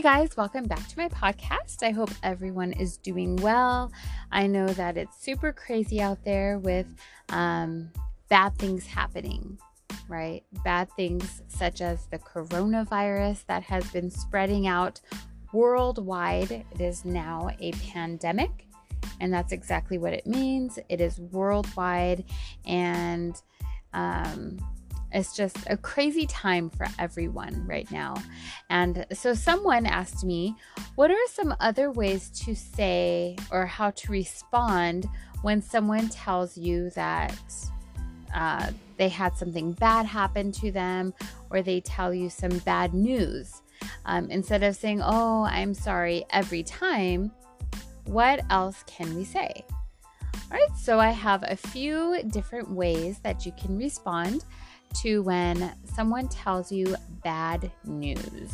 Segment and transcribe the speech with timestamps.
[0.00, 1.82] Hey guys, welcome back to my podcast.
[1.82, 3.92] I hope everyone is doing well.
[4.32, 6.86] I know that it's super crazy out there with
[7.28, 7.90] um,
[8.30, 9.58] bad things happening,
[10.08, 10.42] right?
[10.64, 15.02] Bad things such as the coronavirus that has been spreading out
[15.52, 16.50] worldwide.
[16.50, 18.68] It is now a pandemic,
[19.20, 20.78] and that's exactly what it means.
[20.88, 22.24] It is worldwide,
[22.64, 23.38] and
[23.92, 24.58] um,
[25.12, 28.14] it's just a crazy time for everyone right now.
[28.68, 30.56] And so someone asked me,
[30.94, 35.08] what are some other ways to say or how to respond
[35.42, 37.34] when someone tells you that
[38.34, 41.12] uh, they had something bad happen to them
[41.50, 43.62] or they tell you some bad news?
[44.04, 47.32] Um, instead of saying, oh, I'm sorry every time,
[48.06, 49.64] what else can we say?
[50.52, 54.44] All right, so I have a few different ways that you can respond
[55.02, 58.52] to when someone tells you bad news.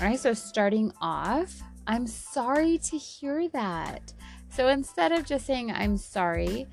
[0.00, 4.12] All right, so starting off, I'm sorry to hear that.
[4.50, 6.66] So instead of just saying, I'm sorry,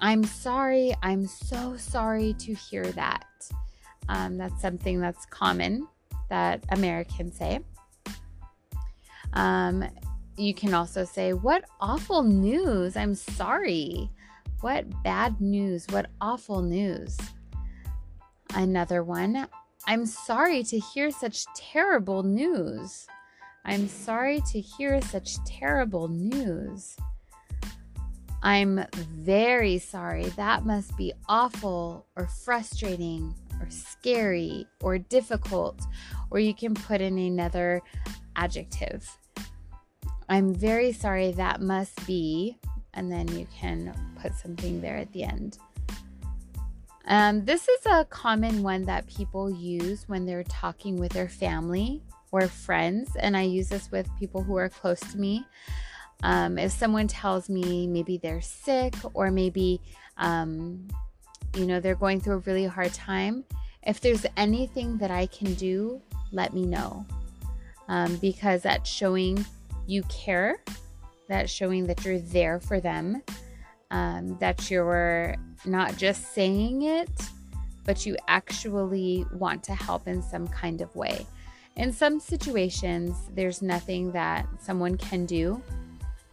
[0.00, 3.26] I'm sorry, I'm so sorry to hear that.
[4.08, 5.88] Um, that's something that's common
[6.28, 7.60] that Americans say.
[9.32, 9.84] Um,
[10.36, 12.96] you can also say, What awful news!
[12.96, 14.10] I'm sorry.
[14.60, 15.86] What bad news?
[15.90, 17.16] What awful news?
[18.54, 19.48] Another one,
[19.86, 23.06] I'm sorry to hear such terrible news.
[23.64, 26.96] I'm sorry to hear such terrible news.
[28.44, 30.26] I'm very sorry.
[30.36, 35.80] That must be awful or frustrating or scary or difficult,
[36.30, 37.82] or you can put in another
[38.36, 39.18] adjective.
[40.28, 41.32] I'm very sorry.
[41.32, 42.56] That must be,
[42.92, 45.58] and then you can put something there at the end.
[47.06, 52.02] Um, this is a common one that people use when they're talking with their family
[52.32, 55.44] or friends, and I use this with people who are close to me.
[56.22, 59.80] Um, if someone tells me maybe they're sick or maybe,
[60.16, 60.88] um,
[61.54, 63.44] you know, they're going through a really hard time,
[63.82, 66.00] if there's anything that I can do,
[66.32, 67.04] let me know.
[67.88, 69.44] Um, because that's showing
[69.86, 70.56] you care,
[71.28, 73.22] that's showing that you're there for them,
[73.90, 77.10] um, that you're not just saying it,
[77.84, 81.26] but you actually want to help in some kind of way.
[81.76, 85.60] In some situations, there's nothing that someone can do,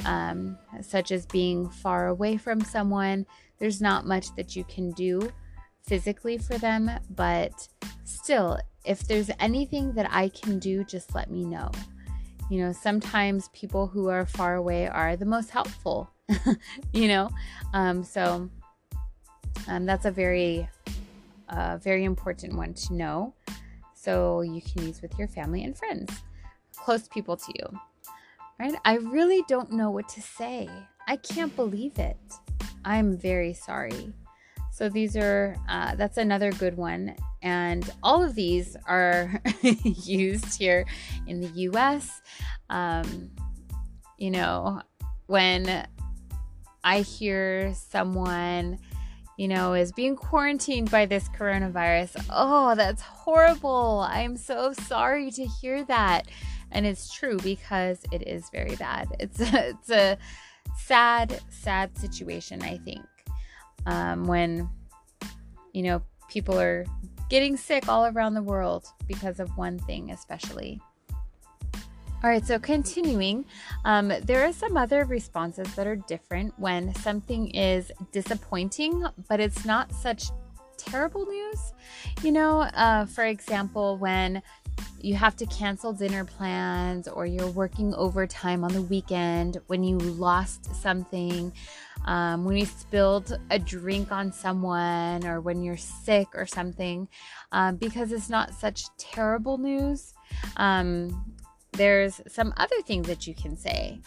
[0.06, 3.26] um, such as being far away from someone.
[3.58, 5.32] There's not much that you can do
[5.82, 7.68] physically for them, but
[8.04, 11.72] still, if there's anything that I can do, just let me know.
[12.50, 16.10] You know, sometimes people who are far away are the most helpful,
[16.94, 17.30] you know?
[17.74, 18.50] Um, so,
[19.68, 20.68] um, that's a very,
[21.50, 23.34] uh, very important one to know.
[23.94, 26.12] So you can use with your family and friends,
[26.76, 27.80] close people to you.
[28.60, 28.76] Right?
[28.86, 30.70] I really don't know what to say.
[31.08, 32.18] I can't believe it.
[32.86, 34.14] I'm very sorry.
[34.72, 40.86] So these are uh, that's another good one, and all of these are used here
[41.28, 42.22] in the U.S.
[42.70, 43.30] Um,
[44.18, 44.82] you know,
[45.28, 45.86] when
[46.84, 48.80] I hear someone
[49.42, 52.24] you know, is being quarantined by this coronavirus.
[52.30, 54.06] Oh, that's horrible.
[54.08, 56.28] I'm so sorry to hear that.
[56.72, 59.08] And it's true because it is very bad.
[59.20, 60.18] It's a, it's a
[60.78, 63.02] sad, sad situation, I think.
[63.88, 64.70] Um, when,
[65.74, 66.86] you know, people are
[67.30, 70.80] getting sick all around the world because of one thing, especially.
[72.24, 73.46] All right, so continuing,
[73.84, 79.66] um, there are some other responses that are different when something is disappointing, but it's
[79.66, 80.26] not such
[80.78, 81.74] terrible news.
[82.22, 84.44] You know, uh, for example, when
[85.00, 89.98] you have to cancel dinner plans or you're working overtime on the weekend, when you
[89.98, 91.52] lost something,
[92.06, 97.08] um, when you spilled a drink on someone, or when you're sick or something,
[97.52, 100.14] um, because it's not such terrible news.
[100.58, 101.26] Um,
[101.74, 104.02] there's some other things that you can say.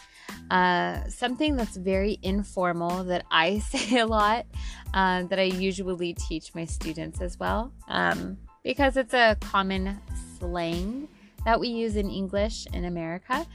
[0.51, 4.45] Uh, something that's very informal that I say a lot,
[4.93, 9.99] uh, that I usually teach my students as well, um, because it's a common
[10.37, 11.07] slang
[11.45, 13.45] that we use in English in America.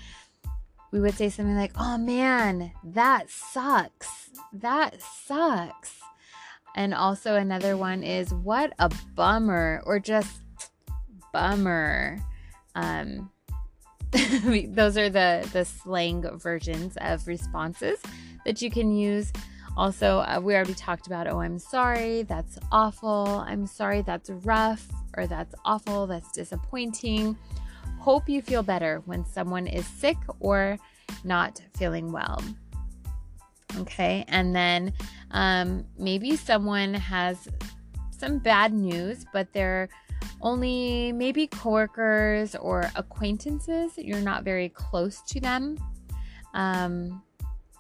[0.92, 4.30] We would say something like, oh man, that sucks.
[4.52, 6.00] That sucks.
[6.74, 10.40] And also, another one is, what a bummer, or just
[11.32, 12.18] bummer.
[12.74, 13.30] Um,
[14.68, 18.00] those are the the slang versions of responses
[18.44, 19.32] that you can use.
[19.76, 23.44] Also, uh, we already talked about, oh, I'm sorry, that's awful.
[23.46, 24.86] I'm sorry, that's rough,
[25.16, 27.36] or that's awful, that's disappointing.
[27.98, 30.78] hope you feel better when someone is sick or
[31.22, 32.42] not feeling well.
[33.78, 34.92] Okay, and then
[35.30, 37.48] um, maybe someone has
[38.10, 39.88] some bad news, but they're
[40.42, 43.92] only maybe coworkers or acquaintances.
[43.96, 45.78] You're not very close to them.
[46.54, 47.22] Um,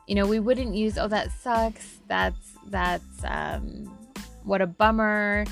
[0.06, 2.00] you know, we wouldn't use, oh, that sucks.
[2.08, 3.96] That's, that's, um,
[4.44, 5.44] what a bummer.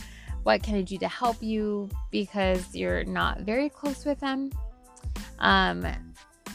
[0.43, 1.88] What can I do to help you?
[2.10, 4.50] Because you're not very close with them.
[5.38, 5.87] Um,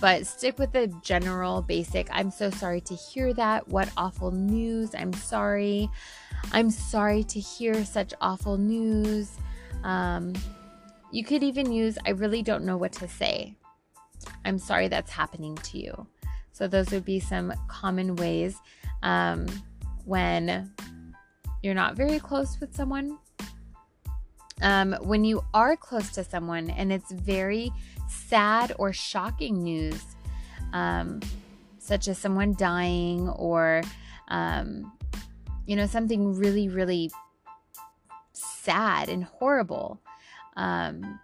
[0.01, 2.09] but stick with the general basic.
[2.11, 3.67] I'm so sorry to hear that.
[3.67, 4.93] What awful news.
[4.95, 5.89] I'm sorry.
[6.51, 9.31] I'm sorry to hear such awful news.
[9.83, 10.33] Um,
[11.11, 13.55] you could even use, I really don't know what to say.
[14.45, 16.07] I'm sorry that's happening to you.
[16.53, 18.57] So, those would be some common ways
[19.01, 19.47] um,
[20.05, 20.71] when
[21.61, 23.17] you're not very close with someone.
[24.61, 27.71] Um, when you are close to someone and it's very
[28.07, 30.01] sad or shocking news,
[30.73, 31.21] um,
[31.79, 33.81] such as someone dying or,
[34.29, 34.91] um,
[35.65, 37.11] you know, something really, really
[38.63, 40.01] sad and horrible.
[40.55, 41.19] Um,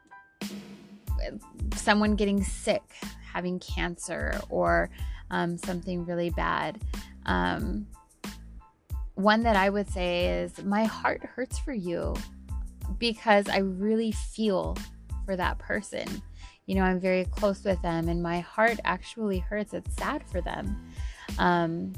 [1.76, 2.84] someone getting sick,
[3.34, 4.90] having cancer, or
[5.32, 6.82] um, something really bad.
[7.26, 7.88] Um,
[9.16, 12.16] one that I would say is my heart hurts for you
[12.98, 14.78] because I really feel
[15.26, 16.08] for that person.
[16.66, 19.74] You know, I'm very close with them and my heart actually hurts.
[19.74, 20.92] It's sad for them.
[21.38, 21.94] Um,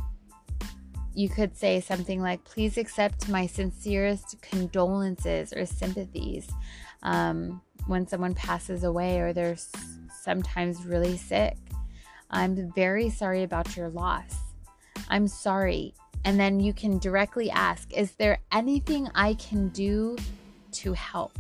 [1.14, 6.50] you could say something like, please accept my sincerest condolences or sympathies
[7.04, 9.58] um, when someone passes away or they're
[10.22, 11.58] sometimes really sick.
[12.30, 14.36] I'm very sorry about your loss.
[15.10, 15.94] I'm sorry.
[16.24, 20.16] And then you can directly ask, is there anything I can do
[20.74, 21.38] to help?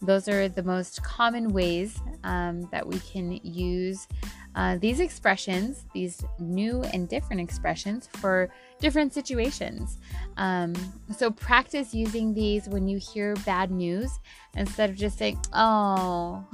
[0.00, 4.06] Those are the most common ways um, that we can use
[4.54, 9.98] uh, these expressions, these new and different expressions for different situations.
[10.36, 10.74] Um,
[11.16, 14.20] so practice using these when you hear bad news
[14.56, 16.44] instead of just saying, oh,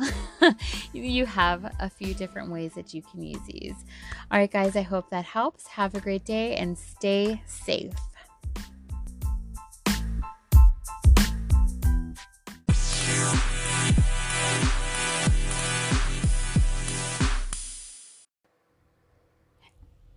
[0.93, 3.85] you have a few different ways that you can use these.
[4.31, 5.67] All right, guys, I hope that helps.
[5.67, 7.94] Have a great day and stay safe.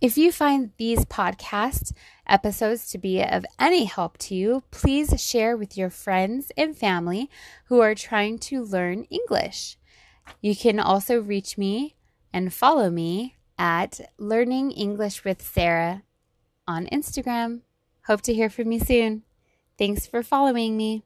[0.04, 1.94] If you find these podcast
[2.28, 7.30] episodes to be of any help to you, please share with your friends and family
[7.68, 9.78] who are trying to learn English.
[10.42, 11.96] You can also reach me
[12.34, 16.02] and follow me at Learning English with Sara
[16.68, 17.62] on Instagram.
[18.02, 19.22] Hope to hear from you soon.
[19.78, 21.02] Thanks for following me.